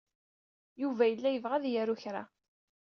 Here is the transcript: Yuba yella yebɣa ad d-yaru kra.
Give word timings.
Yuba 0.81 1.03
yella 1.07 1.29
yebɣa 1.31 1.53
ad 1.57 1.61
d-yaru 1.63 1.95
kra. 2.01 2.23